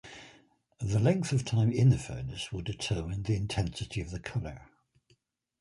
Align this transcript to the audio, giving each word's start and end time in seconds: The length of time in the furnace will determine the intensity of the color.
The 0.79 0.97
length 0.99 1.31
of 1.31 1.45
time 1.45 1.71
in 1.71 1.89
the 1.89 1.97
furnace 1.99 2.51
will 2.51 2.63
determine 2.63 3.21
the 3.21 3.35
intensity 3.35 4.01
of 4.01 4.09
the 4.09 4.19
color. 4.19 4.65